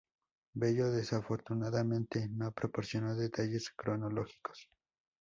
[0.55, 4.67] Bello desafortunadamente no proporcionó detalles cronológicos.